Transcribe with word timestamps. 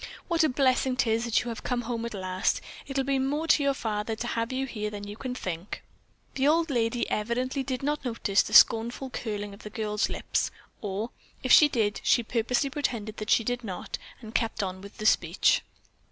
"What 0.27 0.43
a 0.43 0.49
blessing 0.49 0.97
'tis 0.97 1.25
that 1.25 1.43
you 1.43 1.49
have 1.49 1.61
come 1.63 1.81
home 1.81 2.05
at 2.07 2.15
last. 2.15 2.59
It'll 2.87 3.03
mean 3.03 3.27
more 3.27 3.45
to 3.45 3.61
your 3.61 3.75
father 3.75 4.15
to 4.15 4.25
have 4.29 4.51
you 4.51 4.65
here 4.65 4.89
than 4.89 5.07
you 5.07 5.15
can 5.15 5.35
think." 5.35 5.83
The 6.33 6.47
old 6.47 6.71
lady 6.71 7.07
evidently 7.11 7.61
did 7.61 7.83
not 7.83 8.03
notice 8.03 8.41
the 8.41 8.51
scornful 8.53 9.11
curling 9.11 9.53
of 9.53 9.61
the 9.61 9.69
girl's 9.69 10.09
lips, 10.09 10.49
or, 10.81 11.11
if 11.43 11.51
she 11.51 11.67
did, 11.67 12.01
she 12.03 12.23
purposely 12.23 12.71
pretended 12.71 13.17
that 13.17 13.29
she 13.29 13.43
did 13.43 13.63
not, 13.63 13.99
and 14.21 14.33
kept 14.33 14.63
on 14.63 14.81
with 14.81 14.99
her 14.99 15.05
speech. 15.05 15.61